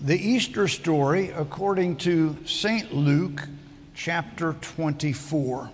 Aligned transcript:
the 0.00 0.18
Easter 0.18 0.68
story 0.68 1.30
according 1.30 1.96
to 1.96 2.36
St. 2.44 2.92
Luke 2.92 3.42
chapter 3.94 4.52
24. 4.60 5.70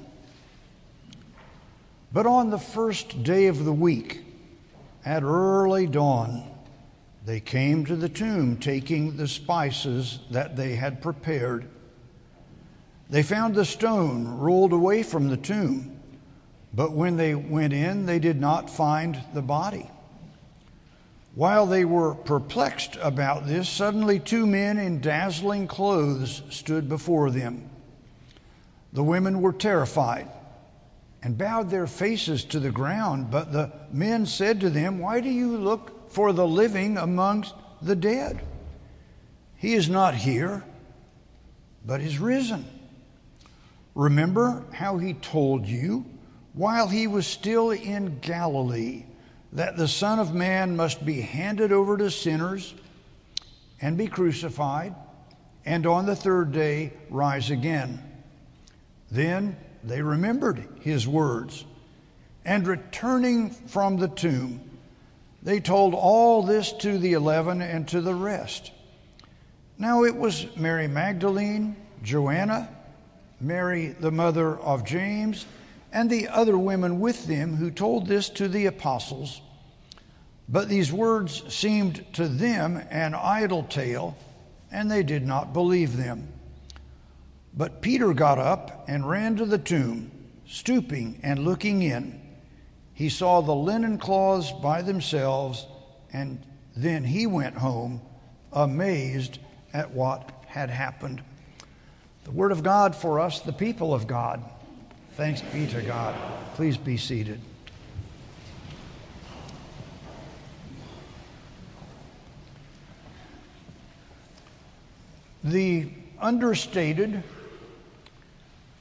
But 2.13 2.27
on 2.27 2.51
the 2.51 2.59
first 2.59 3.25
day 3.25 3.47
of 3.47 3.65
the 3.65 3.73
week, 3.73 4.25
at 5.05 5.25
early 5.25 5.89
dawn, 5.89 6.49
they 7.25 7.41
came 7.41 7.85
to 7.87 7.97
the 7.97 8.09
tomb 8.09 8.59
taking 8.59 9.17
the 9.17 9.27
spices 9.27 10.21
that 10.31 10.55
they 10.55 10.77
had 10.77 11.03
prepared. 11.03 11.69
They 13.11 13.25
found 13.25 13.57
the 13.57 13.65
stone 13.65 14.39
rolled 14.39 14.73
away 14.73 15.03
from 15.03 15.29
the 15.29 15.37
tomb, 15.37 16.01
but 16.73 16.93
when 16.93 17.17
they 17.17 17.35
went 17.35 17.73
in, 17.73 18.07
they 18.07 18.21
did 18.21 18.41
not 18.41 18.71
find 18.71 19.21
the 19.35 19.43
body. 19.43 19.91
While 21.35 21.67
they 21.67 21.85
were 21.87 22.15
perplexed 22.15 22.97
about 23.01 23.47
this, 23.47 23.69
suddenly 23.69 24.19
two 24.19 24.47
men 24.47 24.79
in 24.79 25.01
dazzling 25.01 25.67
clothes 25.67 26.43
stood 26.51 26.89
before 26.89 27.31
them. 27.31 27.71
The 28.93 29.03
women 29.03 29.41
were 29.41 29.55
terrified 29.55 30.29
and 31.23 31.39
bowed 31.39 31.71
their 31.71 31.87
faces 31.87 32.45
to 32.45 32.61
the 32.61 32.71
ground, 32.71 33.31
but 33.31 33.53
the 33.53 33.73
men 33.91 34.27
said 34.27 34.61
to 34.61 34.69
them, 34.69 34.99
Why 34.99 35.21
do 35.21 35.31
you 35.31 35.57
look 35.57 36.11
for 36.11 36.35
the 36.35 36.47
living 36.47 36.99
amongst 36.99 37.55
the 37.81 37.97
dead? 37.97 38.43
He 39.57 39.73
is 39.73 39.89
not 39.89 40.15
here, 40.15 40.63
but 41.87 42.03
is 42.03 42.19
risen. 42.19 42.67
Remember 43.95 44.65
how 44.73 44.99
he 44.99 45.15
told 45.15 45.67
you 45.67 46.05
while 46.53 46.89
he 46.89 47.07
was 47.07 47.27
still 47.27 47.71
in 47.71 48.19
Galilee 48.19 49.05
that 49.53 49.77
the 49.77 49.89
Son 49.89 50.19
of 50.19 50.35
Man 50.35 50.77
must 50.77 51.05
be 51.05 51.21
handed 51.21 51.73
over 51.73 51.97
to 51.99 52.11
sinners 52.11 52.75
and 53.81 53.99
be 53.99 54.07
crucified, 54.07 54.95
and 55.65 55.87
on 55.87 56.07
the 56.07 56.17
third 56.17 56.53
day 56.53 56.93
rise 57.11 57.51
again. 57.51 58.03
Then 59.11 59.57
they 59.85 60.01
remembered 60.01 60.67
his 60.81 61.07
words, 61.07 61.65
and 62.45 62.67
returning 62.67 63.51
from 63.51 63.99
the 63.99 64.09
tomb, 64.09 64.61
they 65.43 65.61
told 65.61 65.95
all 65.95 66.43
this 66.43 66.73
to 66.73 66.99
the 66.99 67.13
eleven 67.13 67.61
and 67.61 67.87
to 67.89 68.01
the 68.01 68.15
rest. 68.15 68.71
Now 69.77 70.05
it 70.05 70.17
was 70.17 70.47
Mary 70.57 70.89
Magdalene, 70.89 71.77
Joanna, 72.03 72.69
Mary 73.41 73.89
the 73.89 74.13
mother 74.13 74.57
of 74.57 74.85
James, 74.85 75.45
and 75.93 76.09
the 76.09 76.29
other 76.29 76.57
women 76.57 77.01
with 77.01 77.27
them 77.27 77.57
who 77.57 77.71
told 77.71 78.07
this 78.07 78.29
to 78.31 78.49
the 78.49 78.67
apostles. 78.67 79.41
But 80.49 80.69
these 80.69 80.93
words 80.93 81.43
seemed 81.53 82.05
to 82.15 82.29
them 82.29 82.77
an 82.91 83.15
idle 83.15 83.65
tale, 83.65 84.17
and 84.71 84.91
they 84.91 85.03
did 85.03 85.27
not 85.27 85.53
believe 85.53 85.97
them. 85.97 86.29
But 87.55 87.83
Peter 87.83 88.13
got 88.15 88.39
up 88.39 88.85
and 88.89 89.09
ran 89.09 89.37
to 89.37 89.47
the 89.47 89.59
tomb, 89.59 90.11
stooping 90.47 91.21
and 91.23 91.45
looking 91.45 91.83
in. 91.83 92.21
He 92.95 93.09
saw 93.09 93.41
the 93.41 93.55
linen 93.55 93.99
cloths 93.99 94.53
by 94.53 94.83
themselves, 94.83 95.67
and 96.13 96.45
then 96.77 97.05
he 97.05 97.27
went 97.27 97.57
home, 97.57 98.01
amazed 98.53 99.39
at 99.73 99.91
what 99.91 100.31
had 100.47 100.71
happened. 100.71 101.23
The 102.25 102.31
Word 102.31 102.53
of 102.53 102.63
God 102.63 102.95
for 102.95 103.21
us, 103.21 103.41
the 103.41 103.53
people 103.53 103.93
of 103.93 104.07
God. 104.07 104.43
Thanks 105.15 105.43
be 105.53 105.67
to 105.69 105.83
God. 105.83 106.15
Please 106.55 106.77
be 106.77 106.97
seated. 106.97 107.41
The 115.45 115.89
understated, 116.21 117.23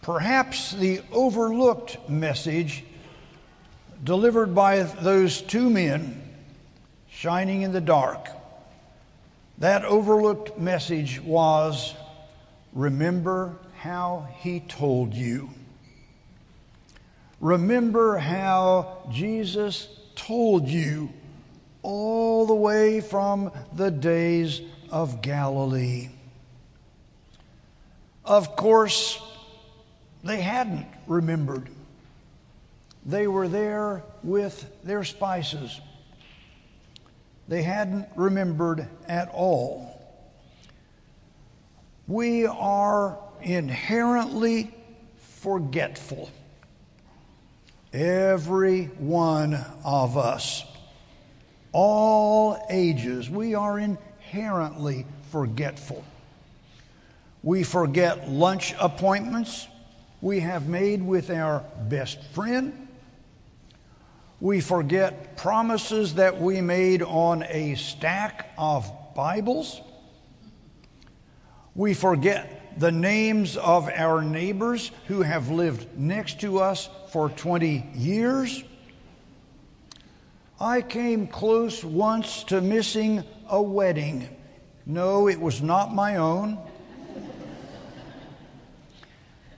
perhaps 0.01 0.73
the 0.73 1.01
overlooked 1.11 2.07
message 2.07 2.83
delivered 4.03 4.53
by 4.53 4.83
those 4.83 5.41
two 5.41 5.69
men 5.69 6.21
shining 7.09 7.63
in 7.63 7.71
the 7.71 7.81
dark. 7.81 8.29
That 9.57 9.85
overlooked 9.85 10.59
message 10.59 11.19
was 11.19 11.95
remember 12.73 13.55
how 13.77 14.27
he 14.37 14.59
told 14.59 15.13
you. 15.13 15.49
Remember 17.39 18.17
how 18.17 19.07
Jesus 19.11 19.87
told 20.15 20.67
you 20.67 21.09
all 21.81 22.45
the 22.45 22.53
way 22.53 23.01
from 23.01 23.51
the 23.73 23.89
days 23.89 24.61
of 24.91 25.23
Galilee. 25.23 26.09
Of 28.25 28.55
course, 28.55 29.21
they 30.23 30.41
hadn't 30.41 30.85
remembered. 31.07 31.69
They 33.05 33.27
were 33.27 33.47
there 33.47 34.03
with 34.23 34.83
their 34.83 35.03
spices. 35.03 35.79
They 37.47 37.63
hadn't 37.63 38.07
remembered 38.15 38.87
at 39.07 39.29
all. 39.33 39.99
We 42.07 42.45
are 42.45 43.17
inherently 43.41 44.73
forgetful. 45.39 46.29
Every 47.93 48.85
one 48.85 49.55
of 49.83 50.17
us, 50.17 50.63
all 51.73 52.65
ages, 52.69 53.29
we 53.29 53.55
are 53.55 53.79
inherently 53.79 55.05
forgetful. 55.31 56.03
We 57.43 57.63
forget 57.63 58.29
lunch 58.29 58.75
appointments 58.79 59.67
we 60.21 60.41
have 60.41 60.67
made 60.67 61.01
with 61.01 61.31
our 61.31 61.63
best 61.89 62.23
friend. 62.25 62.87
We 64.39 64.61
forget 64.61 65.35
promises 65.35 66.15
that 66.15 66.39
we 66.39 66.61
made 66.61 67.01
on 67.01 67.43
a 67.43 67.75
stack 67.75 68.51
of 68.57 68.91
Bibles. 69.15 69.81
We 71.73 71.95
forget 71.95 72.79
the 72.79 72.91
names 72.91 73.57
of 73.57 73.89
our 73.89 74.21
neighbors 74.21 74.91
who 75.07 75.23
have 75.23 75.49
lived 75.49 75.97
next 75.97 76.39
to 76.41 76.59
us 76.59 76.89
for 77.11 77.29
20 77.29 77.89
years. 77.95 78.63
I 80.59 80.81
came 80.81 81.25
close 81.25 81.83
once 81.83 82.43
to 82.45 82.61
missing 82.61 83.23
a 83.49 83.61
wedding. 83.61 84.29
No, 84.85 85.27
it 85.27 85.39
was 85.39 85.61
not 85.61 85.93
my 85.93 86.17
own. 86.17 86.59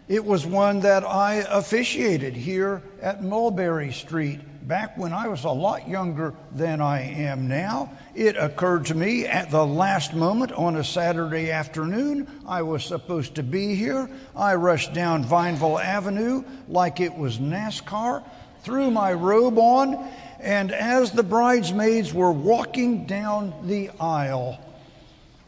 It 0.07 0.25
was 0.25 0.45
one 0.45 0.81
that 0.81 1.05
I 1.05 1.35
officiated 1.49 2.35
here 2.35 2.81
at 3.01 3.23
Mulberry 3.23 3.93
Street 3.93 4.41
back 4.67 4.97
when 4.97 5.13
I 5.13 5.29
was 5.29 5.45
a 5.45 5.49
lot 5.49 5.87
younger 5.87 6.33
than 6.51 6.81
I 6.81 7.01
am 7.01 7.47
now. 7.47 7.91
It 8.13 8.35
occurred 8.35 8.85
to 8.87 8.95
me 8.95 9.25
at 9.25 9.49
the 9.49 9.65
last 9.65 10.13
moment 10.13 10.51
on 10.51 10.75
a 10.75 10.83
Saturday 10.83 11.51
afternoon. 11.51 12.27
I 12.45 12.63
was 12.63 12.83
supposed 12.83 13.35
to 13.35 13.43
be 13.43 13.75
here. 13.75 14.09
I 14.35 14.55
rushed 14.55 14.93
down 14.93 15.23
Vineville 15.23 15.79
Avenue 15.79 16.43
like 16.67 16.99
it 16.99 17.15
was 17.15 17.39
NASCAR, 17.39 18.23
threw 18.61 18.91
my 18.91 19.13
robe 19.13 19.57
on, 19.57 20.09
and 20.39 20.73
as 20.73 21.11
the 21.11 21.23
bridesmaids 21.23 22.13
were 22.13 22.31
walking 22.31 23.05
down 23.05 23.53
the 23.67 23.89
aisle, 24.01 24.59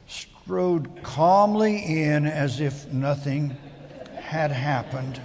strode 0.08 1.04
calmly 1.04 2.04
in 2.04 2.26
as 2.26 2.62
if 2.62 2.92
nothing 2.94 3.58
had 4.26 4.52
happened. 4.52 5.22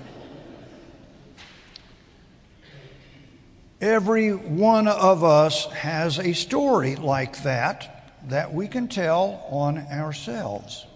Every 3.81 4.31
one 4.33 4.89
of 4.89 5.25
us 5.25 5.65
has 5.73 6.19
a 6.19 6.35
story 6.35 6.97
like 6.97 7.43
that 7.45 8.13
that 8.29 8.53
we 8.53 8.69
can 8.69 8.89
tell 8.89 9.47
on 9.51 9.79
ourselves. 9.79 10.87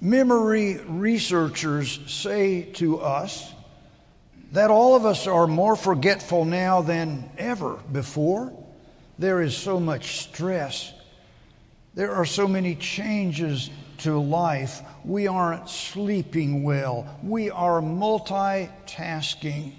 Memory 0.00 0.80
researchers 0.88 2.00
say 2.08 2.62
to 2.74 3.00
us 3.00 3.52
that 4.50 4.70
all 4.70 4.96
of 4.96 5.06
us 5.06 5.28
are 5.28 5.46
more 5.46 5.76
forgetful 5.76 6.44
now 6.44 6.82
than 6.82 7.30
ever 7.38 7.78
before. 7.92 8.52
There 9.18 9.40
is 9.40 9.56
so 9.56 9.78
much 9.78 10.18
stress, 10.18 10.92
there 11.94 12.12
are 12.12 12.24
so 12.24 12.48
many 12.48 12.74
changes 12.74 13.70
to 13.98 14.18
life. 14.18 14.82
We 15.04 15.26
aren't 15.26 15.68
sleeping 15.68 16.62
well, 16.62 17.18
we 17.22 17.50
are 17.50 17.80
multitasking. 17.80 19.72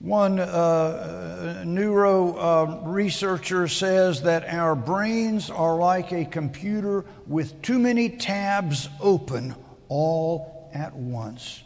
One 0.00 0.38
uh, 0.38 1.62
neuro 1.66 2.32
uh, 2.32 2.80
researcher 2.84 3.68
says 3.68 4.22
that 4.22 4.48
our 4.48 4.74
brains 4.74 5.50
are 5.50 5.76
like 5.76 6.10
a 6.12 6.24
computer 6.24 7.04
with 7.26 7.60
too 7.60 7.78
many 7.78 8.08
tabs 8.08 8.88
open 8.98 9.54
all 9.88 10.70
at 10.72 10.94
once. 10.94 11.62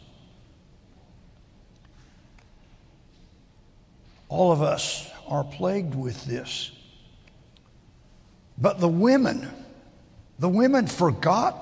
All 4.27 4.51
of 4.51 4.61
us 4.61 5.09
are 5.29 5.45
plagued 5.45 5.95
with 5.95 6.25
this. 6.25 6.71
But 8.57 8.79
the 8.79 8.87
women 8.89 9.49
The 10.39 10.49
women 10.49 10.87
forgot 10.87 11.61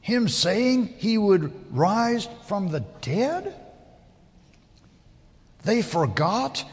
him 0.00 0.28
saying 0.28 0.94
he 0.98 1.16
would 1.18 1.52
rise 1.70 2.28
from 2.46 2.68
the 2.68 2.80
dead? 3.00 3.54
They 5.64 5.82
forgot 5.82 6.64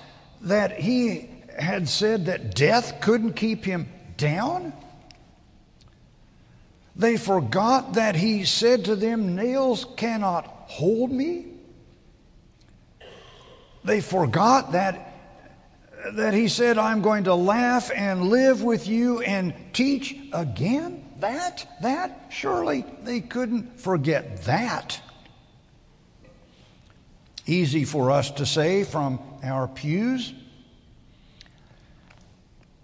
that 0.41 0.79
he 0.79 1.29
had 1.57 1.87
said 1.87 2.25
that 2.25 2.55
death 2.55 3.01
couldn't 3.01 3.33
keep 3.33 3.65
him 3.65 3.87
down? 4.17 4.73
They 6.95 7.17
forgot 7.17 7.93
that 7.93 8.15
he 8.15 8.45
said 8.45 8.85
to 8.85 8.95
them, 8.95 9.35
Nails 9.35 9.85
cannot 9.95 10.45
hold 10.45 11.11
me? 11.11 11.45
They 13.83 14.01
forgot 14.01 14.71
that 14.71 15.08
that 16.13 16.33
he 16.33 16.47
said, 16.47 16.77
I'm 16.77 17.01
going 17.01 17.25
to 17.25 17.35
laugh 17.35 17.91
and 17.93 18.23
live 18.23 18.63
with 18.63 18.87
you 18.87 19.21
and 19.21 19.53
teach 19.73 20.15
again? 20.33 21.05
That? 21.17 21.67
That? 21.81 22.27
Surely 22.29 22.85
they 23.03 23.19
couldn't 23.19 23.79
forget 23.79 24.43
that. 24.43 25.01
Easy 27.45 27.83
for 27.83 28.11
us 28.11 28.31
to 28.31 28.45
say 28.45 28.83
from 28.83 29.19
our 29.43 29.67
pews. 29.67 30.33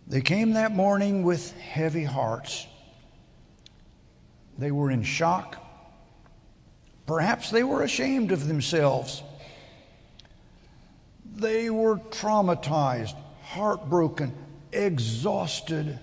They 0.08 0.22
came 0.22 0.54
that 0.54 0.72
morning 0.72 1.24
with 1.24 1.52
heavy 1.58 2.04
hearts. 2.04 2.68
They 4.58 4.72
were 4.72 4.92
in 4.92 5.04
shock. 5.04 5.62
Perhaps 7.06 7.52
they 7.52 7.64
were 7.64 7.84
ashamed 7.84 8.32
of 8.32 8.48
themselves. 8.48 9.24
They 11.36 11.70
were 11.70 11.98
traumatized, 11.98 13.16
heartbroken, 13.44 14.34
exhausted. 14.72 16.00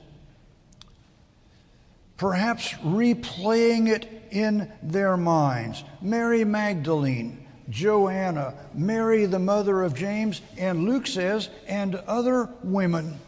Perhaps 2.17 2.73
replaying 2.85 3.89
it 3.89 4.09
in 4.31 4.71
their 4.83 5.17
minds. 5.17 5.83
Mary 6.01 6.45
Magdalene, 6.45 7.47
Joanna, 7.69 8.55
Mary, 8.75 9.27
the 9.27 9.39
mother 9.39 9.83
of 9.83 9.95
James, 9.95 10.41
and 10.59 10.85
Luke 10.85 11.07
says, 11.07 11.49
and 11.67 11.95
other 11.95 12.49
women. 12.63 13.19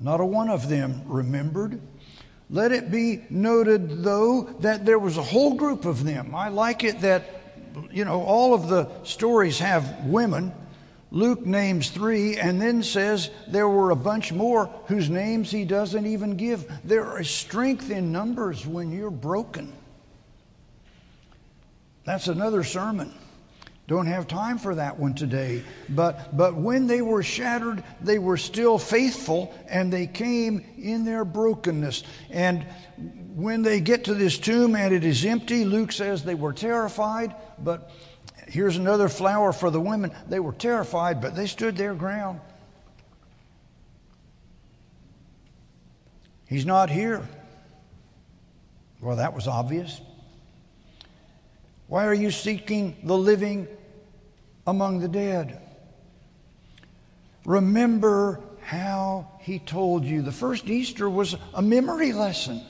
Not 0.00 0.20
a 0.20 0.26
one 0.26 0.48
of 0.48 0.68
them 0.68 1.02
remembered. 1.06 1.80
Let 2.50 2.70
it 2.70 2.90
be 2.90 3.24
noted, 3.30 4.02
though, 4.04 4.42
that 4.60 4.84
there 4.84 4.98
was 4.98 5.16
a 5.16 5.22
whole 5.22 5.54
group 5.54 5.84
of 5.84 6.04
them. 6.04 6.34
I 6.34 6.48
like 6.48 6.84
it 6.84 7.00
that 7.00 7.35
you 7.90 8.04
know, 8.04 8.22
all 8.22 8.54
of 8.54 8.68
the 8.68 8.88
stories 9.04 9.58
have 9.58 10.04
women. 10.04 10.52
Luke 11.10 11.46
names 11.46 11.90
three 11.90 12.36
and 12.36 12.60
then 12.60 12.82
says 12.82 13.30
there 13.46 13.68
were 13.68 13.90
a 13.90 13.96
bunch 13.96 14.32
more 14.32 14.66
whose 14.86 15.08
names 15.08 15.50
he 15.50 15.64
doesn't 15.64 16.06
even 16.06 16.36
give. 16.36 16.70
There 16.84 17.20
is 17.20 17.30
strength 17.30 17.90
in 17.90 18.12
numbers 18.12 18.66
when 18.66 18.90
you're 18.90 19.10
broken. 19.10 19.72
That's 22.04 22.28
another 22.28 22.64
sermon. 22.64 23.14
Don't 23.88 24.06
have 24.06 24.26
time 24.26 24.58
for 24.58 24.74
that 24.74 24.98
one 24.98 25.14
today. 25.14 25.62
But, 25.88 26.36
but 26.36 26.56
when 26.56 26.88
they 26.88 27.02
were 27.02 27.22
shattered, 27.22 27.84
they 28.00 28.18
were 28.18 28.36
still 28.36 28.78
faithful 28.78 29.54
and 29.68 29.92
they 29.92 30.08
came 30.08 30.64
in 30.76 31.04
their 31.04 31.24
brokenness. 31.24 32.02
And 32.30 32.66
when 33.36 33.60
they 33.60 33.80
get 33.80 34.04
to 34.04 34.14
this 34.14 34.38
tomb 34.38 34.74
and 34.74 34.94
it 34.94 35.04
is 35.04 35.22
empty, 35.22 35.66
Luke 35.66 35.92
says 35.92 36.24
they 36.24 36.34
were 36.34 36.54
terrified. 36.54 37.36
But 37.62 37.90
here's 38.48 38.78
another 38.78 39.10
flower 39.10 39.52
for 39.52 39.70
the 39.70 39.78
women. 39.78 40.10
They 40.26 40.40
were 40.40 40.54
terrified, 40.54 41.20
but 41.20 41.36
they 41.36 41.46
stood 41.46 41.76
their 41.76 41.92
ground. 41.92 42.40
He's 46.48 46.64
not 46.64 46.88
here. 46.88 47.28
Well, 49.02 49.16
that 49.16 49.34
was 49.34 49.46
obvious. 49.46 50.00
Why 51.88 52.06
are 52.06 52.14
you 52.14 52.30
seeking 52.30 52.96
the 53.02 53.18
living 53.18 53.68
among 54.66 55.00
the 55.00 55.08
dead? 55.08 55.60
Remember 57.44 58.40
how 58.62 59.28
he 59.40 59.58
told 59.58 60.06
you. 60.06 60.22
The 60.22 60.32
first 60.32 60.68
Easter 60.70 61.10
was 61.10 61.36
a 61.52 61.60
memory 61.60 62.14
lesson. 62.14 62.62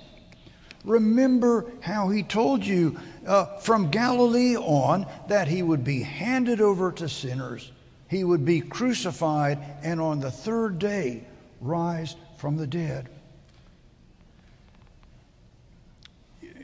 Remember 0.86 1.66
how 1.80 2.08
he 2.08 2.22
told 2.22 2.64
you 2.64 2.96
uh, 3.26 3.58
from 3.58 3.90
Galilee 3.90 4.56
on 4.56 5.04
that 5.26 5.48
he 5.48 5.60
would 5.60 5.82
be 5.82 6.00
handed 6.00 6.60
over 6.60 6.92
to 6.92 7.08
sinners, 7.08 7.72
he 8.08 8.22
would 8.22 8.44
be 8.44 8.60
crucified, 8.60 9.58
and 9.82 10.00
on 10.00 10.20
the 10.20 10.30
third 10.30 10.78
day 10.78 11.24
rise 11.60 12.14
from 12.38 12.56
the 12.56 12.68
dead. 12.68 13.08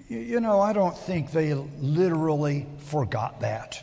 You 0.09 0.41
know, 0.41 0.61
I 0.61 0.73
don't 0.73 0.97
think 0.97 1.33
they 1.33 1.55
literally 1.55 2.67
forgot 2.79 3.41
that. 3.41 3.83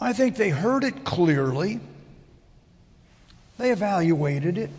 I 0.00 0.14
think 0.14 0.36
they 0.36 0.48
heard 0.48 0.84
it 0.84 1.04
clearly, 1.04 1.80
they 3.58 3.72
evaluated 3.72 4.56
it, 4.56 4.70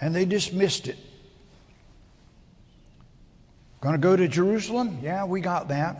and 0.00 0.14
they 0.14 0.24
dismissed 0.24 0.88
it. 0.88 0.96
Going 3.80 3.94
to 3.94 4.00
go 4.00 4.14
to 4.14 4.28
Jerusalem? 4.28 4.98
Yeah, 5.02 5.24
we 5.24 5.40
got 5.40 5.68
that. 5.68 5.96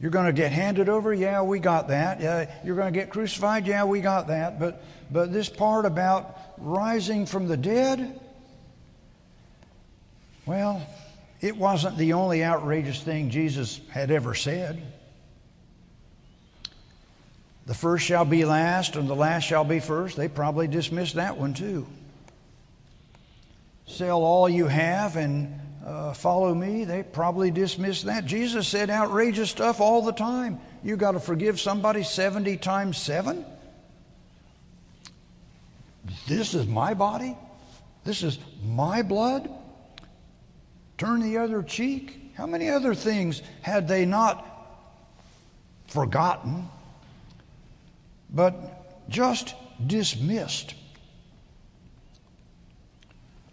You're 0.00 0.10
going 0.10 0.26
to 0.26 0.32
get 0.32 0.50
handed 0.50 0.88
over? 0.88 1.14
Yeah, 1.14 1.42
we 1.42 1.60
got 1.60 1.88
that. 1.88 2.20
Yeah, 2.20 2.52
you're 2.64 2.76
going 2.76 2.92
to 2.92 2.98
get 2.98 3.10
crucified? 3.10 3.66
Yeah, 3.66 3.84
we 3.84 4.00
got 4.00 4.26
that. 4.28 4.58
But, 4.58 4.82
but 5.10 5.32
this 5.32 5.48
part 5.48 5.86
about 5.86 6.36
rising 6.58 7.26
from 7.26 7.46
the 7.46 7.56
dead, 7.56 8.20
well, 10.44 10.84
it 11.40 11.56
wasn't 11.56 11.96
the 11.96 12.14
only 12.14 12.42
outrageous 12.42 13.00
thing 13.00 13.30
Jesus 13.30 13.80
had 13.90 14.10
ever 14.10 14.34
said. 14.34 14.82
The 17.66 17.74
first 17.74 18.04
shall 18.04 18.24
be 18.24 18.44
last, 18.44 18.96
and 18.96 19.08
the 19.08 19.14
last 19.14 19.44
shall 19.44 19.64
be 19.64 19.80
first. 19.80 20.16
They 20.16 20.28
probably 20.28 20.68
dismissed 20.68 21.14
that 21.14 21.38
one 21.38 21.54
too. 21.54 21.86
Sell 23.86 24.22
all 24.22 24.48
you 24.48 24.66
have 24.66 25.16
and 25.16 25.60
uh, 25.84 26.14
follow 26.14 26.54
me. 26.54 26.84
They 26.84 27.02
probably 27.02 27.50
dismissed 27.50 28.06
that. 28.06 28.24
Jesus 28.24 28.66
said 28.66 28.88
outrageous 28.88 29.50
stuff 29.50 29.80
all 29.80 30.02
the 30.02 30.12
time. 30.12 30.58
You 30.82 30.96
got 30.96 31.12
to 31.12 31.20
forgive 31.20 31.60
somebody 31.60 32.02
70 32.02 32.56
times 32.56 32.96
7? 32.98 33.44
This 36.26 36.54
is 36.54 36.66
my 36.66 36.94
body? 36.94 37.36
This 38.04 38.22
is 38.22 38.38
my 38.64 39.02
blood? 39.02 39.50
Turn 40.96 41.20
the 41.20 41.38
other 41.38 41.62
cheek? 41.62 42.32
How 42.34 42.46
many 42.46 42.70
other 42.70 42.94
things 42.94 43.42
had 43.62 43.86
they 43.86 44.04
not 44.04 44.46
forgotten, 45.86 46.68
but 48.30 49.08
just 49.08 49.54
dismissed? 49.86 50.74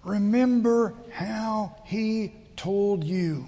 Remember 0.04 0.94
how 1.12 1.76
he 1.86 2.34
told 2.56 3.04
you. 3.04 3.46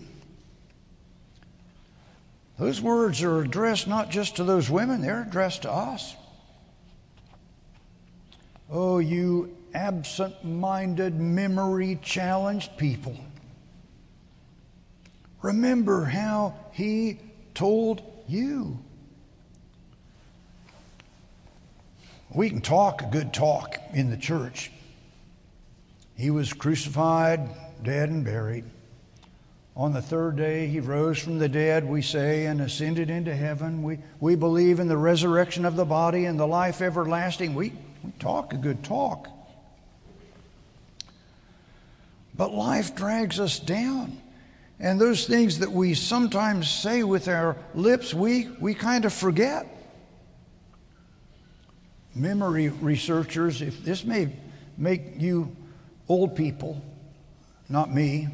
Those 2.59 2.81
words 2.81 3.23
are 3.23 3.41
addressed 3.41 3.87
not 3.87 4.11
just 4.11 4.35
to 4.35 4.43
those 4.43 4.69
women, 4.69 5.01
they're 5.01 5.23
addressed 5.23 5.63
to 5.63 5.71
us. 5.71 6.15
Oh, 8.69 8.99
you 8.99 9.55
absent 9.73 10.43
minded, 10.43 11.19
memory 11.19 11.99
challenged 12.01 12.77
people. 12.77 13.17
Remember 15.41 16.05
how 16.05 16.55
he 16.71 17.19
told 17.53 18.01
you. 18.27 18.79
We 22.33 22.49
can 22.49 22.61
talk 22.61 23.01
a 23.01 23.05
good 23.05 23.33
talk 23.33 23.77
in 23.93 24.09
the 24.09 24.17
church. 24.17 24.71
He 26.15 26.29
was 26.29 26.53
crucified, 26.53 27.49
dead, 27.83 28.09
and 28.09 28.23
buried. 28.23 28.65
On 29.75 29.91
the 29.91 30.01
third 30.01 30.35
day, 30.35 30.67
he 30.67 30.79
rose 30.79 31.17
from 31.17 31.39
the 31.39 31.49
dead, 31.49 31.87
we 31.87 32.03
say, 32.03 32.45
and 32.45 32.61
ascended 32.61 33.09
into 33.09 33.35
heaven. 33.35 33.81
We, 33.81 33.97
we 34.19 34.35
believe 34.35 34.79
in 34.79 34.87
the 34.87 34.97
resurrection 34.97 35.65
of 35.65 35.75
the 35.75 35.85
body 35.85 36.25
and 36.25 36.39
the 36.39 36.45
life 36.45 36.81
everlasting. 36.81 37.55
We, 37.55 37.73
we 38.03 38.11
talk 38.19 38.53
a 38.53 38.57
good 38.57 38.83
talk. 38.83 39.27
But 42.35 42.53
life 42.53 42.95
drags 42.95 43.39
us 43.39 43.59
down. 43.59 44.19
And 44.79 45.01
those 45.01 45.25
things 45.25 45.59
that 45.59 45.71
we 45.71 45.95
sometimes 45.95 46.69
say 46.69 47.03
with 47.03 47.27
our 47.27 47.57
lips, 47.73 48.13
we, 48.13 48.49
we 48.59 48.75
kind 48.75 49.05
of 49.05 49.13
forget. 49.13 49.67
Memory 52.13 52.69
researchers, 52.69 53.63
if 53.63 53.83
this 53.83 54.03
may 54.03 54.29
make 54.77 55.01
you 55.17 55.55
old 56.07 56.35
people, 56.35 56.81
not 57.69 57.93
me, 57.93 58.27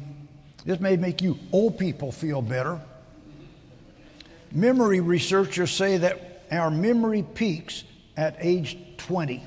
this 0.64 0.80
may 0.80 0.96
make 0.96 1.22
you 1.22 1.38
old 1.52 1.78
people 1.78 2.12
feel 2.12 2.42
better. 2.42 2.80
Memory 4.52 5.00
researchers 5.00 5.70
say 5.70 5.96
that 5.98 6.44
our 6.50 6.70
memory 6.70 7.22
peaks 7.22 7.84
at 8.16 8.36
age 8.40 8.76
20. 8.98 9.42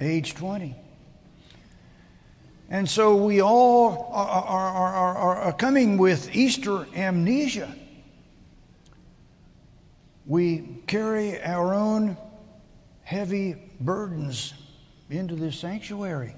age 0.00 0.34
20. 0.34 0.74
And 2.68 2.88
so 2.88 3.16
we 3.16 3.40
all 3.42 4.10
are, 4.12 4.26
are, 4.26 4.94
are, 4.94 5.36
are, 5.36 5.52
coming 5.52 5.98
with 5.98 6.34
Easter 6.34 6.86
amnesia. 6.94 7.74
We 10.26 10.82
carry 10.86 11.42
our 11.42 11.74
own 11.74 12.16
heavy 13.02 13.56
burdens 13.80 14.54
into 15.12 15.34
this 15.34 15.56
sanctuary. 15.56 16.34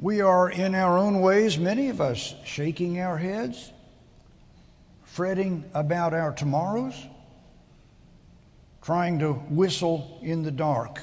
We 0.00 0.20
are, 0.20 0.48
in 0.48 0.74
our 0.74 0.96
own 0.96 1.20
ways, 1.20 1.58
many 1.58 1.88
of 1.88 2.00
us, 2.00 2.34
shaking 2.44 3.00
our 3.00 3.18
heads, 3.18 3.72
fretting 5.02 5.64
about 5.74 6.14
our 6.14 6.32
tomorrows, 6.32 6.94
trying 8.80 9.18
to 9.18 9.32
whistle 9.32 10.20
in 10.22 10.44
the 10.44 10.52
dark. 10.52 11.00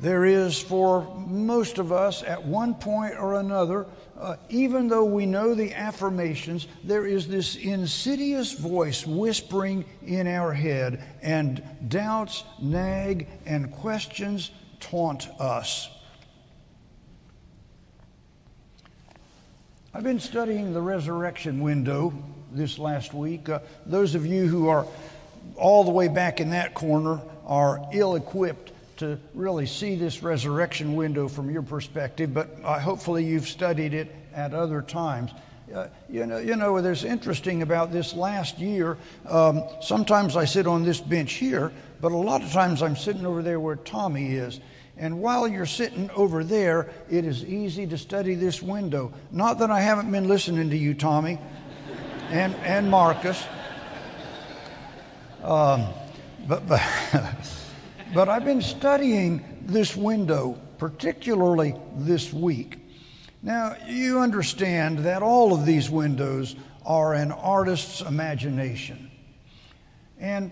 There 0.00 0.24
is, 0.24 0.58
for 0.58 1.02
most 1.26 1.76
of 1.78 1.92
us, 1.92 2.22
at 2.22 2.42
one 2.42 2.74
point 2.74 3.16
or 3.18 3.34
another, 3.34 3.84
uh, 4.18 4.36
even 4.48 4.88
though 4.88 5.04
we 5.04 5.26
know 5.26 5.54
the 5.54 5.74
affirmations, 5.74 6.66
there 6.82 7.06
is 7.06 7.28
this 7.28 7.56
insidious 7.56 8.54
voice 8.54 9.06
whispering 9.06 9.84
in 10.06 10.26
our 10.26 10.54
head, 10.54 11.04
and 11.20 11.62
doubts 11.86 12.44
nag 12.62 13.28
and 13.44 13.70
questions 13.70 14.50
taunt 14.80 15.28
us. 15.38 15.90
I've 19.92 20.04
been 20.04 20.20
studying 20.20 20.72
the 20.72 20.80
resurrection 20.80 21.60
window 21.60 22.14
this 22.52 22.78
last 22.78 23.12
week. 23.12 23.50
Uh, 23.50 23.58
those 23.84 24.14
of 24.14 24.24
you 24.24 24.46
who 24.46 24.68
are 24.68 24.86
all 25.56 25.84
the 25.84 25.90
way 25.90 26.08
back 26.08 26.40
in 26.40 26.50
that 26.50 26.72
corner 26.72 27.20
are 27.44 27.86
ill 27.92 28.16
equipped 28.16 28.72
to 29.00 29.18
really 29.32 29.64
see 29.64 29.94
this 29.94 30.22
resurrection 30.22 30.94
window 30.94 31.26
from 31.26 31.50
your 31.50 31.62
perspective, 31.62 32.34
but 32.34 32.50
uh, 32.62 32.78
hopefully 32.78 33.24
you've 33.24 33.48
studied 33.48 33.94
it 33.94 34.14
at 34.34 34.52
other 34.52 34.82
times. 34.82 35.30
Uh, 35.74 35.86
you 36.10 36.26
know, 36.26 36.36
you 36.36 36.54
know, 36.54 36.82
there's 36.82 37.02
interesting 37.02 37.62
about 37.62 37.92
this 37.92 38.12
last 38.12 38.58
year. 38.58 38.98
Um, 39.26 39.62
sometimes 39.80 40.36
I 40.36 40.44
sit 40.44 40.66
on 40.66 40.84
this 40.84 41.00
bench 41.00 41.32
here, 41.34 41.72
but 42.02 42.12
a 42.12 42.16
lot 42.16 42.42
of 42.42 42.52
times 42.52 42.82
I'm 42.82 42.94
sitting 42.94 43.24
over 43.24 43.42
there 43.42 43.58
where 43.58 43.76
Tommy 43.76 44.34
is. 44.34 44.60
And 44.98 45.22
while 45.22 45.48
you're 45.48 45.64
sitting 45.64 46.10
over 46.10 46.44
there, 46.44 46.90
it 47.10 47.24
is 47.24 47.42
easy 47.42 47.86
to 47.86 47.96
study 47.96 48.34
this 48.34 48.60
window. 48.60 49.14
Not 49.30 49.60
that 49.60 49.70
I 49.70 49.80
haven't 49.80 50.12
been 50.12 50.28
listening 50.28 50.68
to 50.68 50.76
you, 50.76 50.92
Tommy, 50.92 51.38
and 52.28 52.54
and 52.56 52.90
Marcus. 52.90 53.42
Um, 55.42 55.86
but 56.46 56.68
but. 56.68 56.82
But 58.12 58.28
I've 58.28 58.44
been 58.44 58.62
studying 58.62 59.44
this 59.62 59.94
window, 59.94 60.60
particularly 60.78 61.76
this 61.96 62.32
week. 62.32 62.78
Now, 63.40 63.76
you 63.86 64.18
understand 64.18 65.00
that 65.00 65.22
all 65.22 65.54
of 65.54 65.64
these 65.64 65.88
windows 65.88 66.56
are 66.84 67.14
an 67.14 67.30
artist's 67.30 68.00
imagination. 68.00 69.12
And 70.18 70.50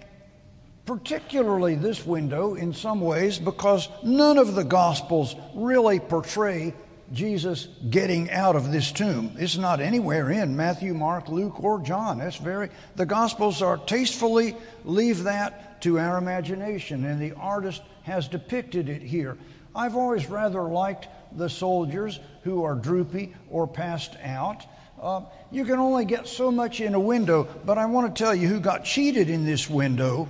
particularly 0.87 1.75
this 1.75 2.07
window, 2.07 2.55
in 2.55 2.73
some 2.73 3.01
ways, 3.01 3.41
because 3.41 3.89
none 4.05 4.39
of 4.39 4.55
the 4.55 4.65
Gospels 4.65 5.35
really 5.53 5.99
portray 5.99 6.75
Jesus 7.13 7.69
getting 7.89 8.31
out 8.31 8.55
of 8.55 8.71
this 8.71 8.93
tomb. 8.93 9.35
It's 9.39 9.57
not 9.57 9.81
anywhere 9.81 10.31
in 10.31 10.57
Matthew, 10.57 10.93
Mark, 10.93 11.29
Luke, 11.29 11.63
or 11.63 11.81
John. 11.81 12.19
That's 12.19 12.37
very, 12.37 12.71
the 12.97 13.07
Gospels 13.07 13.63
are 13.63 13.79
tastefully 13.79 14.57
leave 14.85 15.25
that 15.25 15.81
to 15.83 15.99
our 15.99 16.19
imagination, 16.19 17.05
and 17.05 17.21
the 17.21 17.33
artist 17.33 17.83
has 18.03 18.29
depicted 18.29 18.89
it 18.89 19.03
here. 19.03 19.39
I've 19.75 19.97
always 19.97 20.27
rather 20.29 20.63
liked 20.63 21.09
the 21.37 21.49
soldiers 21.49 22.21
who 22.43 22.65
are 22.65 22.75
droopy 22.75 23.35
or 23.51 23.67
passed 23.67 24.17
out. 24.23 24.67
Uh, 25.01 25.23
you 25.51 25.65
can 25.65 25.79
only 25.79 26.05
get 26.05 26.27
so 26.27 26.51
much 26.51 26.81
in 26.81 26.95
a 26.95 27.01
window, 27.01 27.49
but 27.65 27.79
I 27.79 27.87
want 27.87 28.15
to 28.15 28.23
tell 28.23 28.35
you 28.35 28.49
who 28.49 28.61
got 28.61 28.85
cheated 28.85 29.31
in 29.31 29.47
this 29.47 29.71
window. 29.71 30.29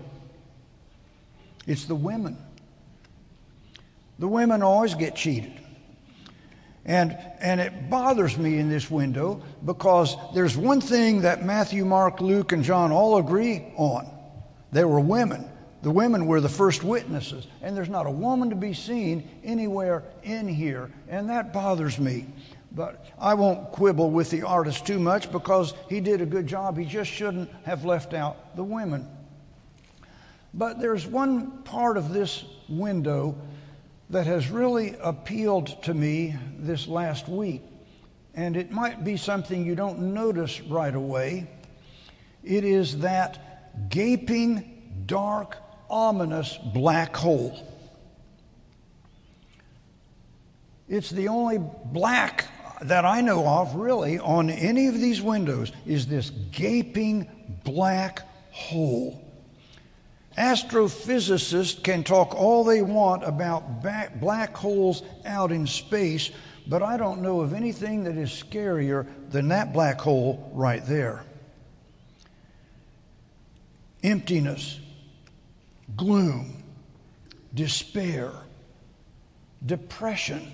It's 1.66 1.86
the 1.86 1.94
women. 1.94 2.36
The 4.18 4.28
women 4.28 4.62
always 4.62 4.94
get 4.94 5.16
cheated. 5.16 5.57
And, 6.88 7.18
and 7.38 7.60
it 7.60 7.90
bothers 7.90 8.38
me 8.38 8.58
in 8.58 8.70
this 8.70 8.90
window 8.90 9.42
because 9.62 10.16
there's 10.34 10.56
one 10.56 10.80
thing 10.80 11.20
that 11.20 11.44
Matthew, 11.44 11.84
Mark, 11.84 12.22
Luke, 12.22 12.52
and 12.52 12.64
John 12.64 12.90
all 12.90 13.18
agree 13.18 13.66
on 13.76 14.10
they 14.72 14.84
were 14.84 15.00
women. 15.00 15.48
The 15.82 15.90
women 15.90 16.26
were 16.26 16.40
the 16.40 16.48
first 16.48 16.82
witnesses, 16.82 17.46
and 17.62 17.76
there's 17.76 17.88
not 17.88 18.06
a 18.06 18.10
woman 18.10 18.50
to 18.50 18.56
be 18.56 18.74
seen 18.74 19.28
anywhere 19.44 20.02
in 20.22 20.48
here, 20.48 20.90
and 21.08 21.30
that 21.30 21.52
bothers 21.52 21.98
me. 21.98 22.26
But 22.72 23.06
I 23.18 23.34
won't 23.34 23.70
quibble 23.70 24.10
with 24.10 24.30
the 24.30 24.42
artist 24.42 24.86
too 24.86 24.98
much 24.98 25.30
because 25.30 25.74
he 25.88 26.00
did 26.00 26.20
a 26.20 26.26
good 26.26 26.46
job. 26.46 26.76
He 26.76 26.84
just 26.84 27.10
shouldn't 27.10 27.50
have 27.64 27.84
left 27.84 28.12
out 28.12 28.56
the 28.56 28.64
women. 28.64 29.06
But 30.52 30.80
there's 30.80 31.06
one 31.06 31.62
part 31.62 31.96
of 31.96 32.12
this 32.12 32.44
window 32.68 33.36
that 34.10 34.26
has 34.26 34.50
really 34.50 34.96
appealed 35.02 35.82
to 35.82 35.92
me 35.92 36.34
this 36.58 36.88
last 36.88 37.28
week, 37.28 37.62
and 38.34 38.56
it 38.56 38.70
might 38.70 39.04
be 39.04 39.16
something 39.16 39.64
you 39.64 39.74
don't 39.74 40.14
notice 40.14 40.60
right 40.62 40.94
away. 40.94 41.46
It 42.42 42.64
is 42.64 43.00
that 43.00 43.90
gaping, 43.90 45.04
dark, 45.06 45.58
ominous 45.90 46.58
black 46.72 47.14
hole. 47.14 47.66
It's 50.88 51.10
the 51.10 51.28
only 51.28 51.58
black 51.58 52.46
that 52.80 53.04
I 53.04 53.20
know 53.20 53.46
of, 53.46 53.74
really, 53.74 54.18
on 54.18 54.48
any 54.48 54.86
of 54.86 54.94
these 54.94 55.20
windows, 55.20 55.70
is 55.84 56.06
this 56.06 56.30
gaping 56.30 57.28
black 57.64 58.22
hole. 58.52 59.27
Astrophysicists 60.38 61.82
can 61.82 62.04
talk 62.04 62.32
all 62.32 62.62
they 62.62 62.80
want 62.80 63.24
about 63.24 63.82
black 64.20 64.56
holes 64.56 65.02
out 65.26 65.50
in 65.50 65.66
space, 65.66 66.30
but 66.68 66.80
I 66.80 66.96
don't 66.96 67.22
know 67.22 67.40
of 67.40 67.52
anything 67.52 68.04
that 68.04 68.16
is 68.16 68.30
scarier 68.30 69.04
than 69.30 69.48
that 69.48 69.72
black 69.72 70.00
hole 70.00 70.50
right 70.54 70.84
there 70.86 71.24
emptiness, 74.04 74.78
gloom, 75.96 76.62
despair, 77.52 78.30
depression. 79.66 80.52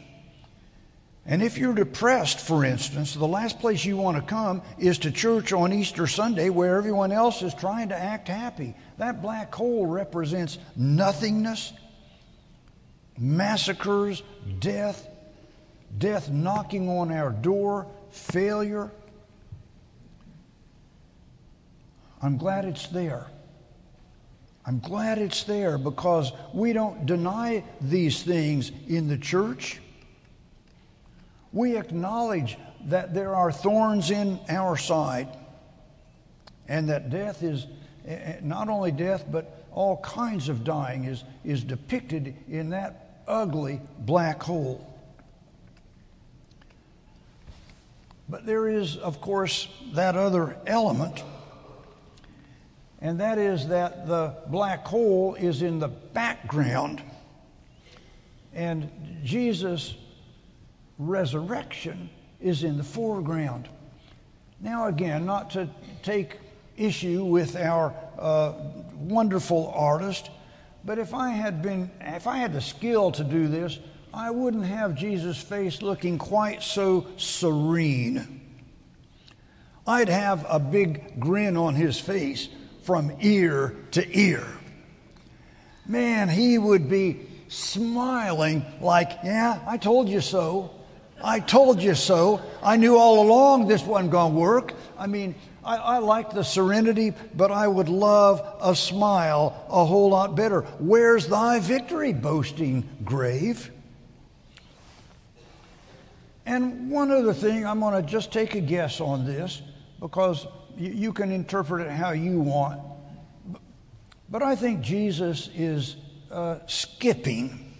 And 1.26 1.42
if 1.42 1.56
you're 1.56 1.74
depressed, 1.74 2.40
for 2.40 2.64
instance, 2.64 3.14
the 3.14 3.26
last 3.26 3.58
place 3.58 3.84
you 3.84 3.96
want 3.96 4.18
to 4.18 4.22
come 4.22 4.60
is 4.78 4.98
to 4.98 5.10
church 5.10 5.54
on 5.54 5.72
Easter 5.72 6.06
Sunday 6.06 6.50
where 6.50 6.76
everyone 6.76 7.12
else 7.12 7.40
is 7.40 7.54
trying 7.54 7.88
to 7.88 7.98
act 7.98 8.28
happy. 8.28 8.74
That 8.98 9.22
black 9.22 9.54
hole 9.54 9.86
represents 9.86 10.58
nothingness, 10.76 11.72
massacres, 13.18 14.22
death, 14.58 15.08
death 15.96 16.30
knocking 16.30 16.90
on 16.90 17.10
our 17.10 17.30
door, 17.30 17.86
failure. 18.10 18.90
I'm 22.20 22.36
glad 22.36 22.66
it's 22.66 22.86
there. 22.88 23.28
I'm 24.66 24.78
glad 24.78 25.18
it's 25.18 25.44
there 25.44 25.78
because 25.78 26.32
we 26.52 26.74
don't 26.74 27.06
deny 27.06 27.64
these 27.80 28.22
things 28.22 28.72
in 28.88 29.08
the 29.08 29.18
church. 29.18 29.80
We 31.54 31.78
acknowledge 31.78 32.58
that 32.86 33.14
there 33.14 33.34
are 33.34 33.50
thorns 33.50 34.10
in 34.10 34.38
our 34.50 34.76
side 34.76 35.28
and 36.68 36.90
that 36.90 37.08
death 37.08 37.42
is 37.42 37.66
eh, 38.06 38.14
eh, 38.14 38.40
not 38.42 38.68
only 38.68 38.92
death, 38.92 39.24
but 39.30 39.64
all 39.72 39.96
kinds 39.98 40.50
of 40.50 40.64
dying 40.64 41.04
is, 41.04 41.24
is 41.44 41.64
depicted 41.64 42.34
in 42.50 42.68
that 42.70 43.22
ugly 43.26 43.80
black 44.00 44.42
hole. 44.42 44.86
But 48.28 48.44
there 48.44 48.68
is, 48.68 48.98
of 48.98 49.22
course, 49.22 49.68
that 49.94 50.16
other 50.16 50.58
element 50.66 51.22
and 53.04 53.20
that 53.20 53.36
is 53.36 53.68
that 53.68 54.08
the 54.08 54.34
black 54.46 54.86
hole 54.86 55.34
is 55.34 55.60
in 55.60 55.78
the 55.78 55.88
background, 55.88 57.02
and 58.54 58.90
Jesus' 59.22 59.94
resurrection 60.98 62.10
is 62.40 62.64
in 62.64 62.76
the 62.76 62.84
foreground. 62.84 63.68
Now, 64.60 64.86
again, 64.86 65.26
not 65.26 65.50
to 65.50 65.68
take 66.02 66.38
issue 66.76 67.24
with 67.24 67.56
our 67.56 67.94
uh, 68.18 68.52
wonderful 68.94 69.72
artist, 69.74 70.30
but 70.84 70.98
if 70.98 71.14
I 71.14 71.30
had 71.30 71.62
been, 71.62 71.90
if 72.00 72.26
I 72.26 72.38
had 72.38 72.52
the 72.52 72.60
skill 72.60 73.10
to 73.12 73.24
do 73.24 73.48
this, 73.48 73.78
I 74.12 74.30
wouldn't 74.30 74.66
have 74.66 74.94
Jesus' 74.94 75.40
face 75.40 75.82
looking 75.82 76.18
quite 76.18 76.62
so 76.62 77.06
serene. 77.16 78.40
I'd 79.86 80.08
have 80.08 80.46
a 80.48 80.58
big 80.58 81.20
grin 81.20 81.56
on 81.56 81.74
his 81.74 81.98
face 81.98 82.48
from 82.84 83.12
ear 83.20 83.74
to 83.92 84.18
ear. 84.18 84.46
Man, 85.86 86.28
he 86.28 86.56
would 86.58 86.88
be 86.88 87.26
smiling, 87.48 88.64
like, 88.80 89.18
Yeah, 89.24 89.60
I 89.66 89.76
told 89.76 90.08
you 90.08 90.20
so. 90.20 90.73
I 91.24 91.40
told 91.40 91.82
you 91.82 91.94
so. 91.94 92.42
I 92.62 92.76
knew 92.76 92.98
all 92.98 93.26
along 93.26 93.66
this 93.66 93.82
wasn't 93.82 94.10
going 94.10 94.34
to 94.34 94.38
work. 94.38 94.74
I 94.98 95.06
mean, 95.06 95.34
I, 95.64 95.76
I 95.76 95.98
like 95.98 96.30
the 96.30 96.42
serenity, 96.42 97.14
but 97.34 97.50
I 97.50 97.66
would 97.66 97.88
love 97.88 98.42
a 98.60 98.76
smile 98.76 99.64
a 99.70 99.86
whole 99.86 100.10
lot 100.10 100.36
better. 100.36 100.60
Where's 100.78 101.26
thy 101.26 101.60
victory, 101.60 102.12
boasting 102.12 102.86
grave? 103.04 103.70
And 106.44 106.90
one 106.90 107.10
other 107.10 107.32
thing, 107.32 107.66
I'm 107.66 107.80
going 107.80 108.00
to 108.04 108.06
just 108.06 108.30
take 108.30 108.54
a 108.54 108.60
guess 108.60 109.00
on 109.00 109.24
this 109.24 109.62
because 110.00 110.46
you, 110.76 110.90
you 110.90 111.12
can 111.14 111.32
interpret 111.32 111.86
it 111.86 111.90
how 111.90 112.10
you 112.10 112.38
want. 112.38 112.82
But 114.28 114.42
I 114.42 114.56
think 114.56 114.82
Jesus 114.82 115.48
is 115.54 115.96
uh, 116.30 116.58
skipping 116.66 117.72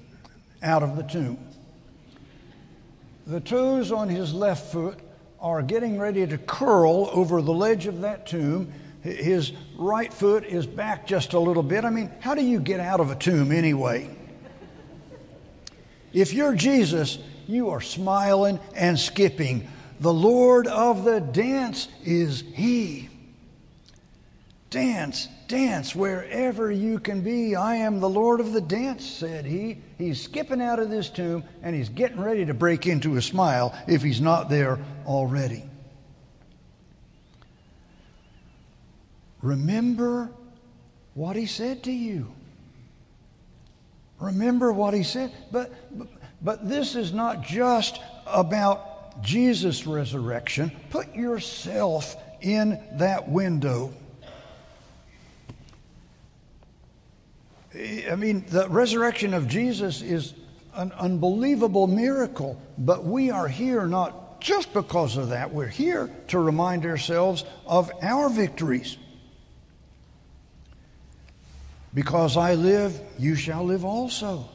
out 0.63 0.83
of 0.83 0.97
the 0.97 1.03
tomb. 1.03 1.39
The 3.27 3.41
toes 3.41 3.91
on 3.91 4.09
his 4.09 4.35
left 4.35 4.73
foot 4.73 4.99
are 5.41 5.63
getting 5.63 5.99
ready 5.99 6.27
to 6.27 6.37
curl 6.37 7.09
over 7.13 7.41
the 7.41 7.53
ledge 7.53 7.87
of 7.87 8.03
that 8.03 8.27
tomb. 8.27 8.73
His 9.03 9.53
right 9.77 10.13
foot 10.13 10.45
is 10.45 10.67
back 10.67 11.07
just 11.07 11.33
a 11.33 11.39
little 11.39 11.63
bit. 11.63 11.85
I 11.85 11.91
mean, 11.91 12.11
how 12.21 12.35
do 12.35 12.43
you 12.43 12.61
get 12.61 12.81
out 12.81 13.01
of 13.01 13.11
a 13.11 13.15
tomb 13.15 13.53
anyway? 13.53 14.15
If 16.13 16.33
you're 16.33 16.55
Jesus, 16.55 17.19
you 17.47 17.71
are 17.71 17.81
smiling 17.81 18.61
and 18.75 18.99
skipping. 18.99 19.69
The 20.01 20.13
Lord 20.13 20.67
of 20.67 21.05
the 21.05 21.21
dance 21.21 21.89
is 22.05 22.43
He. 22.55 23.09
Dance, 24.75 25.29
dance 25.47 25.95
wherever 25.95 26.69
you 26.69 26.99
can 26.99 27.21
be. 27.21 27.55
I 27.55 27.77
am 27.77 28.01
the 28.01 28.09
Lord 28.09 28.41
of 28.41 28.53
the 28.53 28.61
dance, 28.61 29.07
said 29.09 29.47
he. 29.47 29.79
He's 29.99 30.21
skipping 30.21 30.61
out 30.61 30.81
of 30.81 30.91
this 30.91 31.09
tomb 31.09 31.45
and 31.63 31.77
he's 31.77 31.89
getting 31.89 32.21
ready 32.21 32.45
to 32.45 32.55
break 32.55 32.89
into 32.89 33.15
a 33.15 33.23
smile 33.23 33.73
if 33.87 34.03
he's 34.03 34.21
not 34.21 34.49
there 34.49 34.81
already. 35.07 35.63
Remember 39.43 40.29
what 41.15 41.37
he 41.37 41.47
said 41.47 41.85
to 41.85 41.93
you. 41.93 42.33
Remember 44.19 44.73
what 44.73 44.93
he 44.93 45.05
said. 45.05 45.33
But, 45.53 45.73
but, 45.97 46.09
but 46.43 46.69
this 46.69 46.97
is 46.97 47.13
not 47.13 47.43
just 47.43 48.01
about 48.27 49.23
Jesus' 49.23 49.87
resurrection. 49.87 50.73
Put 50.91 51.15
yourself 51.15 52.17
in 52.41 52.83
that 52.95 53.29
window. 53.29 53.93
I 57.75 58.15
mean, 58.17 58.45
the 58.49 58.69
resurrection 58.69 59.35
of 59.35 59.49
Jesus 59.49 60.01
is 60.01 60.35
an 60.75 60.93
unbelievable 60.93 61.87
miracle, 61.87 62.61
but 62.79 63.05
we 63.05 63.31
are 63.31 63.49
here 63.49 63.87
not 63.87 64.41
just 64.41 64.73
because 64.73 65.17
of 65.17 65.31
that. 65.31 65.53
We're 65.53 65.67
here 65.67 66.11
to 66.29 66.39
remind 66.39 66.85
ourselves 66.85 67.45
of 67.67 67.91
our 68.03 68.29
victories. 68.29 68.97
Because 71.93 72.37
I 72.37 72.55
live, 72.55 73.01
you 73.19 73.35
shall 73.35 73.65
live 73.65 73.85
also. 73.85 74.49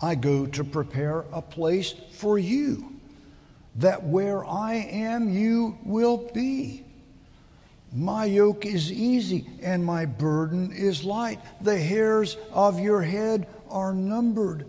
I 0.00 0.14
go 0.14 0.46
to 0.46 0.64
prepare 0.64 1.24
a 1.32 1.42
place 1.42 1.94
for 2.12 2.38
you, 2.38 2.92
that 3.76 4.04
where 4.04 4.44
I 4.44 4.74
am, 4.74 5.28
you 5.28 5.78
will 5.84 6.28
be. 6.34 6.84
My 7.92 8.26
yoke 8.26 8.66
is 8.66 8.92
easy 8.92 9.46
and 9.62 9.84
my 9.84 10.04
burden 10.04 10.72
is 10.72 11.04
light. 11.04 11.40
The 11.60 11.78
hairs 11.78 12.36
of 12.52 12.78
your 12.78 13.02
head 13.02 13.46
are 13.70 13.94
numbered. 13.94 14.66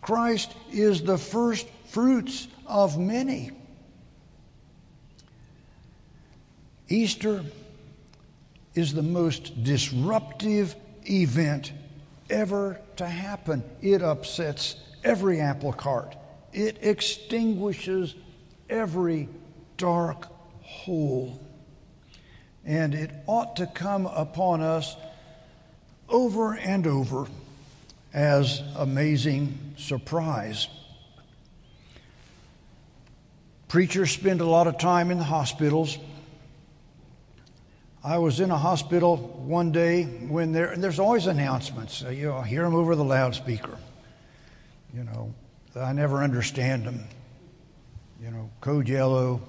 Christ 0.00 0.54
is 0.70 1.02
the 1.02 1.18
first 1.18 1.66
fruits 1.86 2.48
of 2.66 2.98
many. 2.98 3.52
Easter 6.88 7.44
is 8.74 8.94
the 8.94 9.02
most 9.02 9.62
disruptive 9.64 10.74
event 11.08 11.72
ever 12.30 12.80
to 12.96 13.06
happen. 13.06 13.62
It 13.82 14.02
upsets 14.02 14.76
every 15.04 15.40
apple 15.40 15.72
cart, 15.72 16.16
it 16.52 16.78
extinguishes 16.82 18.14
every 18.68 19.28
dark 19.76 20.28
hole. 20.62 21.40
And 22.64 22.94
it 22.94 23.10
ought 23.26 23.56
to 23.56 23.66
come 23.66 24.06
upon 24.06 24.60
us 24.60 24.96
over 26.08 26.54
and 26.54 26.86
over 26.86 27.26
as 28.12 28.62
amazing 28.76 29.74
surprise. 29.76 30.68
Preachers 33.68 34.10
spend 34.10 34.40
a 34.40 34.46
lot 34.46 34.66
of 34.66 34.78
time 34.78 35.10
in 35.10 35.18
the 35.18 35.24
hospitals 35.24 35.98
I 38.08 38.18
was 38.18 38.38
in 38.38 38.50
a 38.50 38.56
hospital 38.56 39.16
one 39.16 39.72
day 39.72 40.04
when 40.04 40.52
there, 40.52 40.70
and 40.70 40.82
there's 40.82 41.00
always 41.00 41.26
announcements. 41.26 42.04
Uh, 42.04 42.10
you 42.10 42.26
know, 42.26 42.40
hear 42.40 42.62
them 42.62 42.74
over 42.74 42.94
the 42.94 43.04
loudspeaker. 43.04 43.76
You 44.94 45.04
know, 45.04 45.34
I 45.76 45.92
never 45.92 46.22
understand 46.22 46.86
them. 46.86 47.04
You 48.22 48.30
know, 48.30 48.50
code 48.60 48.88
yellow, 48.88 49.42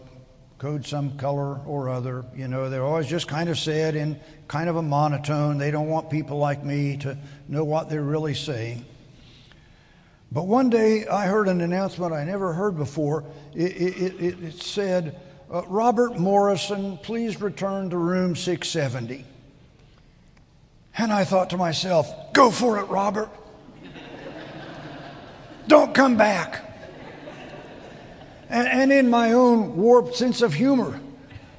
code 0.60 0.86
some 0.86 1.18
color 1.18 1.56
or 1.66 1.90
other. 1.90 2.26
You 2.36 2.50
know, 2.50 2.70
they're 2.70 2.84
always 2.84 3.08
just 3.08 3.30
kind 3.30 3.50
of 3.50 3.58
said 3.58 3.96
in 3.96 4.20
kind 4.50 4.70
of 4.70 4.76
a 4.76 4.82
monotone. 4.82 5.58
They 5.58 5.72
don't 5.72 5.88
want 5.88 6.10
people 6.10 6.38
like 6.38 6.66
me 6.66 6.98
to 6.98 7.18
know 7.48 7.64
what 7.64 7.90
they're 7.90 8.04
really 8.04 8.36
saying. 8.36 8.86
But 10.34 10.48
one 10.48 10.70
day 10.70 11.08
I 11.08 11.28
heard 11.28 11.48
an 11.48 11.62
announcement 11.62 12.14
I 12.14 12.26
never 12.26 12.52
heard 12.52 12.76
before. 12.76 13.24
It, 13.56 13.72
it, 13.72 14.22
it, 14.22 14.44
it 14.44 14.62
said, 14.62 15.20
uh, 15.52 15.64
Robert 15.66 16.20
Morrison, 16.20 16.98
please 16.98 17.40
return 17.42 17.90
to 17.92 17.98
room 17.98 18.36
670. 18.36 19.26
And 20.98 21.14
I 21.14 21.24
thought 21.24 21.52
to 21.52 21.58
myself, 21.58 22.34
go 22.34 22.52
for 22.52 22.80
it, 22.80 22.86
Robert. 22.90 23.30
Don't 25.68 25.96
come 25.96 26.18
back. 26.18 26.69
And, 28.50 28.68
and, 28.68 28.92
in 28.92 29.10
my 29.10 29.34
own 29.34 29.78
warped 29.78 30.16
sense 30.16 30.42
of 30.42 30.54
humor, 30.54 31.00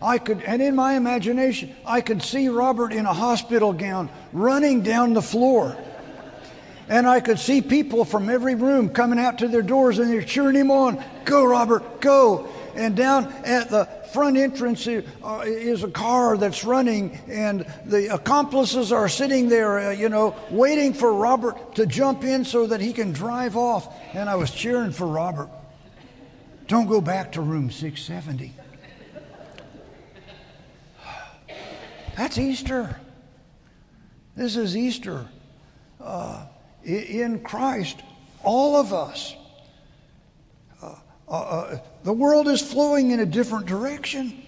I 0.02 0.18
could, 0.18 0.42
and 0.42 0.60
in 0.60 0.74
my 0.74 0.94
imagination, 0.94 1.74
I 1.86 2.00
could 2.00 2.22
see 2.22 2.48
Robert 2.48 2.92
in 2.92 3.06
a 3.06 3.12
hospital 3.12 3.72
gown 3.72 4.10
running 4.32 4.82
down 4.82 5.12
the 5.12 5.22
floor. 5.22 5.76
And 6.88 7.06
I 7.06 7.20
could 7.20 7.38
see 7.38 7.62
people 7.62 8.04
from 8.04 8.28
every 8.28 8.56
room 8.56 8.88
coming 8.88 9.20
out 9.20 9.38
to 9.38 9.48
their 9.48 9.62
doors 9.62 10.00
and 10.00 10.12
they're 10.12 10.22
cheering 10.22 10.56
him 10.56 10.72
on. 10.72 11.02
Go, 11.24 11.44
Robert, 11.44 12.00
go 12.00 12.48
and 12.74 12.96
down 12.96 13.26
at 13.44 13.68
the 13.70 13.84
front 14.12 14.36
entrance 14.36 14.86
uh, 14.86 15.02
is 15.44 15.84
a 15.84 15.90
car 15.90 16.36
that's 16.36 16.64
running, 16.64 17.18
and 17.28 17.66
the 17.84 18.12
accomplices 18.12 18.92
are 18.92 19.08
sitting 19.08 19.48
there, 19.48 19.78
uh, 19.78 19.90
you 19.90 20.08
know, 20.08 20.34
waiting 20.50 20.92
for 20.92 21.12
Robert 21.12 21.74
to 21.76 21.86
jump 21.86 22.24
in 22.24 22.44
so 22.44 22.66
that 22.66 22.80
he 22.80 22.92
can 22.92 23.12
drive 23.12 23.56
off. 23.56 23.94
And 24.14 24.28
I 24.28 24.36
was 24.36 24.50
cheering 24.50 24.92
for 24.92 25.06
Robert. 25.06 25.48
Don't 26.70 26.86
go 26.86 27.00
back 27.00 27.32
to 27.32 27.40
room 27.40 27.68
670. 27.72 28.54
That's 32.16 32.38
Easter. 32.38 33.00
This 34.36 34.54
is 34.54 34.76
Easter. 34.76 35.26
Uh, 36.00 36.46
in 36.84 37.40
Christ, 37.40 38.00
all 38.44 38.76
of 38.76 38.92
us 38.92 39.34
uh, 40.80 40.94
uh, 41.28 41.78
the 42.04 42.12
world 42.12 42.46
is 42.46 42.62
flowing 42.62 43.10
in 43.10 43.18
a 43.18 43.26
different 43.26 43.66
direction. 43.66 44.40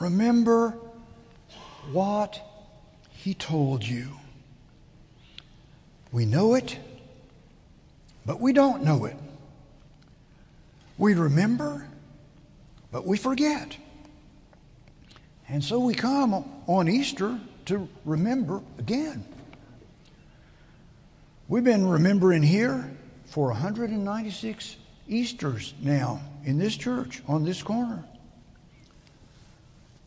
Remember 0.00 0.76
what 1.92 2.42
he 3.08 3.32
told 3.32 3.84
you. 3.84 4.18
We 6.12 6.26
know 6.26 6.52
it, 6.52 6.78
but 8.26 8.38
we 8.38 8.52
don't 8.52 8.84
know 8.84 9.06
it. 9.06 9.16
We 10.98 11.14
remember, 11.14 11.86
but 12.90 13.06
we 13.06 13.16
forget. 13.16 13.76
And 15.48 15.62
so 15.62 15.78
we 15.80 15.94
come 15.94 16.44
on 16.66 16.88
Easter 16.88 17.38
to 17.66 17.88
remember 18.04 18.62
again. 18.78 19.24
We've 21.48 21.64
been 21.64 21.86
remembering 21.86 22.42
here 22.42 22.90
for 23.26 23.48
196 23.48 24.76
Easters 25.08 25.74
now 25.80 26.20
in 26.44 26.58
this 26.58 26.76
church 26.76 27.22
on 27.28 27.44
this 27.44 27.62
corner. 27.62 28.04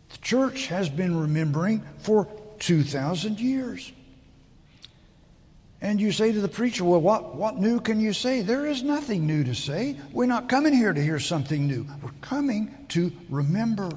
The 0.10 0.18
church 0.18 0.68
has 0.68 0.90
been 0.90 1.18
remembering 1.18 1.84
for 2.00 2.28
2,000 2.60 3.40
years. 3.40 3.92
And 5.82 6.02
you 6.02 6.12
say 6.12 6.32
to 6.32 6.42
the 6.42 6.50
preacher, 6.50 6.84
Well, 6.84 7.00
what, 7.00 7.36
what 7.36 7.58
new 7.58 7.80
can 7.80 8.00
you 8.00 8.12
say? 8.12 8.42
There 8.42 8.66
is 8.66 8.84
nothing 8.84 9.26
new 9.26 9.44
to 9.46 9.56
say. 9.56 9.98
We're 10.12 10.26
not 10.26 10.50
coming 10.50 10.74
here 10.74 10.92
to 10.92 11.02
hear 11.02 11.20
something 11.20 11.68
new. 11.68 11.88
We're 12.02 12.12
coming 12.22 12.86
to 12.90 13.12
remember. 13.30 13.90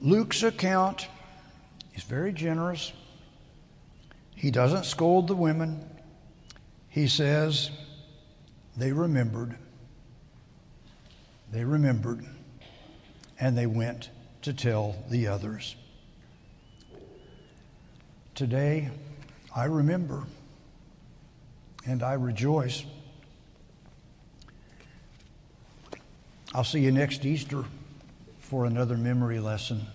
Luke's 0.00 0.42
account 0.42 1.08
is 1.94 2.04
very 2.04 2.32
generous. 2.32 2.92
He 4.36 4.50
doesn't 4.50 4.84
scold 4.84 5.26
the 5.26 5.34
women. 5.34 5.84
He 6.88 7.08
says, 7.08 7.70
they 8.76 8.92
remembered. 8.92 9.56
They 11.50 11.64
remembered. 11.64 12.24
And 13.40 13.56
they 13.56 13.66
went 13.66 14.10
to 14.42 14.52
tell 14.52 14.96
the 15.10 15.26
others. 15.26 15.74
Today, 18.34 18.90
I 19.56 19.64
remember 19.64 20.24
and 21.86 22.02
I 22.02 22.12
rejoice. 22.12 22.84
I'll 26.54 26.62
see 26.62 26.80
you 26.80 26.92
next 26.92 27.24
Easter 27.24 27.64
for 28.38 28.66
another 28.66 28.98
memory 28.98 29.40
lesson. 29.40 29.86